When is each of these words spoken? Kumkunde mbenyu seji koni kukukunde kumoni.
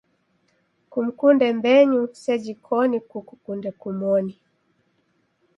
Kumkunde 0.91 1.45
mbenyu 1.57 2.01
seji 2.21 2.53
koni 2.65 2.97
kukukunde 3.09 3.69
kumoni. 3.79 4.33